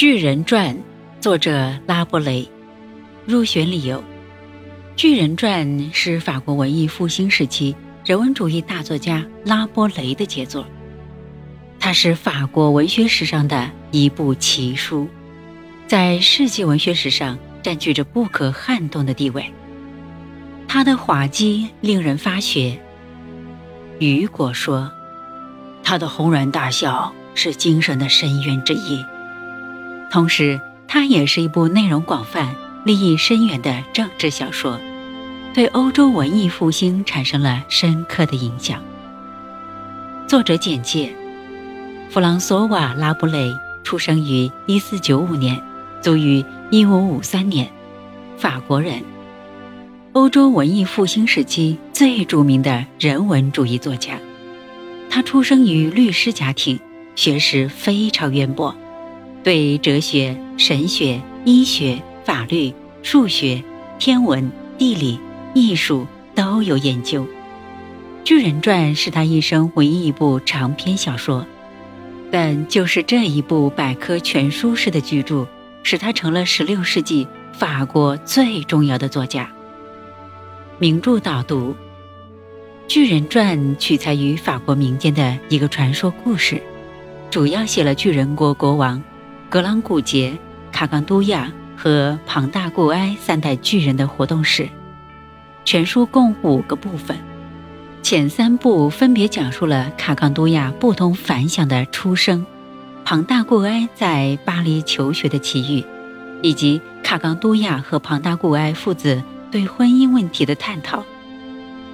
[0.00, 0.74] 巨人传》，
[1.20, 2.50] 作者拉伯雷。
[3.26, 3.98] 入选理由：
[4.96, 7.76] 《巨人传》是法国文艺复兴时期
[8.06, 10.64] 人文主义大作家拉波雷的杰作，
[11.78, 15.06] 它是法国文学史上的一部奇书，
[15.86, 19.44] 在世界文学史上占据着不可撼动的地位。
[20.66, 22.74] 他的滑稽令人发噱。
[23.98, 24.90] 雨果说
[25.84, 29.04] ：“他的轰然大笑是精神的深渊之一。”
[30.10, 32.52] 同时，它也是一部内容广泛、
[32.84, 34.76] 立意深远的政治小说，
[35.54, 38.82] 对欧洲文艺复兴产生了深刻的影响。
[40.26, 41.14] 作者简介：
[42.10, 43.54] 弗朗索瓦·拉布雷
[43.84, 45.62] 出生于1495年，
[46.02, 47.70] 卒于1553年，
[48.36, 49.04] 法国人，
[50.12, 54.18] 欧洲文艺复兴时期最著名的人文主义作家。
[55.08, 56.80] 他出生于律师家庭，
[57.14, 58.74] 学识非常渊博。
[59.42, 63.62] 对哲学、神学、医学、法律、数学、
[63.98, 65.18] 天文、地理、
[65.54, 67.22] 艺术都有研究，
[68.22, 71.46] 《巨人传》是他一生唯一一部长篇小说，
[72.30, 75.46] 但就是这一部百科全书式的巨著，
[75.82, 79.50] 使他成了16世纪法国最重要的作家。
[80.78, 81.70] 名著导读：
[82.86, 86.62] 《巨人传》取材于法国民间的一个传说故事，
[87.30, 89.02] 主要写了巨人国国王。
[89.50, 90.38] 格朗古杰、
[90.70, 94.68] 卡冈都亚和庞大固埃三代巨人的活动史。
[95.64, 97.16] 全书共五个部分，
[98.00, 102.46] 前三部分别讲述了卡冈都亚不同凡响的出生，
[103.04, 105.84] 庞大固埃在巴黎求学的奇遇，
[106.42, 111.04] 以及卡冈都亚和庞大固埃父子对婚姻问题的探讨。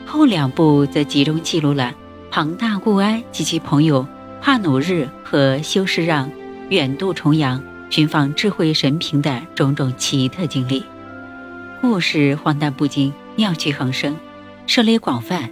[0.04, 1.94] 后两部则集中记录了
[2.30, 4.06] 庞大固埃及其朋友
[4.42, 6.30] 帕努日和修士让。
[6.68, 10.82] 远渡重洋寻访智慧神瓶的种种奇特经历，
[11.80, 14.16] 故事荒诞不经，妙趣横生，
[14.66, 15.48] 涉猎广泛，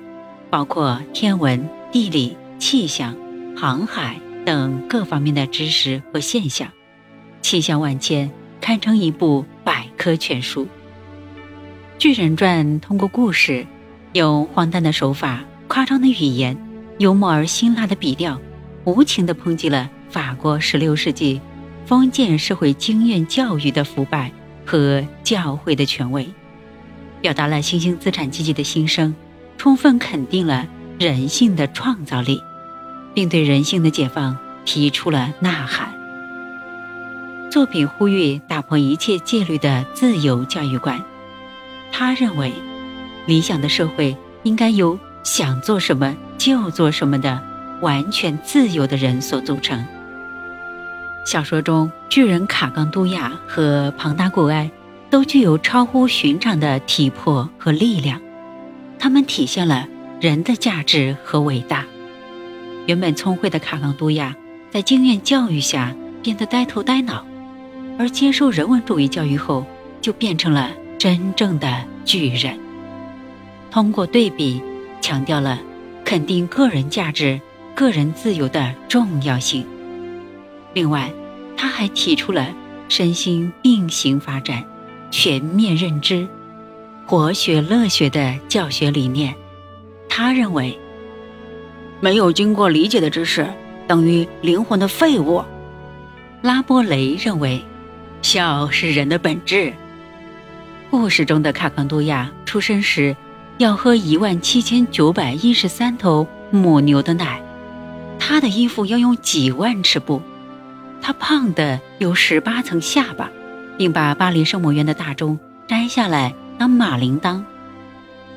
[0.50, 3.16] 包括天文、地理、气象、
[3.56, 6.69] 航海等各方面的知识和现象，
[7.43, 8.28] 气象万千，
[8.61, 10.65] 堪称一部百科全书。
[11.97, 13.65] 《巨人传》通过故事，
[14.15, 16.59] 用荒诞的手法、夸张的语言、
[16.99, 18.41] 幽默而辛辣的笔调，
[18.83, 19.88] 无情地抨击了。
[20.14, 21.41] 法国十六世纪
[21.86, 24.30] 封建社会经验教育的腐败
[24.64, 26.32] 和教会的权威，
[27.20, 29.12] 表达了新兴资产阶级的心声，
[29.58, 30.69] 充分肯定了
[31.00, 32.41] 人性的创造力，
[33.12, 35.92] 并对人性的解放提出了呐喊。
[37.50, 41.02] 作品呼吁打破一切戒律的自由教育观。
[41.91, 42.52] 他认为，
[43.26, 47.42] 理想的社会应该由想做什么就做什么的
[47.81, 49.84] 完全自由的人所组成。
[51.25, 54.71] 小说中，巨人卡冈都亚和庞大古埃
[55.09, 58.21] 都具有超乎寻常的体魄和力量，
[58.99, 59.89] 他们体现了
[60.21, 61.87] 人的价值和伟大。
[62.87, 64.37] 原本聪慧的卡冈都亚，
[64.71, 67.25] 在经验教育下变得呆头呆脑，
[67.99, 69.65] 而接受人文主义教育后，
[70.03, 72.59] 就变成了真正的巨人。
[73.71, 74.61] 通过对比，
[75.01, 75.59] 强调了
[76.05, 77.41] 肯定个人价值、
[77.75, 79.67] 个人自由的重要性。
[80.75, 81.11] 另外，
[81.57, 82.53] 他还提出了
[82.89, 84.62] 身心并行发展、
[85.11, 86.27] 全面认知、
[87.07, 89.35] 活学乐学的教学理念。
[90.09, 90.79] 他认为，
[92.01, 93.49] 没有经过理解的知识
[93.87, 95.43] 等于灵魂的废物。
[96.43, 97.65] 拉波雷认为，
[98.21, 99.73] 笑是人的本质。
[100.91, 103.17] 故事中的卡康多亚出生时
[103.59, 107.41] 要喝一万七千九百一十三头母牛的奶，
[108.19, 110.21] 他的衣服要用几万尺布。
[111.06, 113.31] 他胖的有十八层下巴，
[113.76, 115.38] 并把巴黎圣母院的大钟
[115.69, 117.42] 摘下来当马铃铛，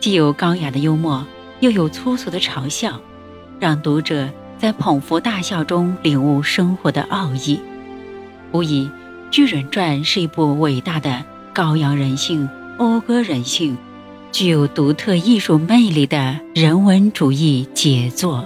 [0.02, 1.26] 既有高雅的幽默，
[1.62, 3.00] 又有粗俗的嘲笑，
[3.58, 7.58] 让读者在捧腹大笑中领悟生活的奥义。
[8.52, 8.84] 无疑，
[9.32, 13.78] 《巨人传》是一部伟大的高扬人性、讴歌人性、
[14.34, 18.46] 具有独特艺术魅力的人文主义杰作。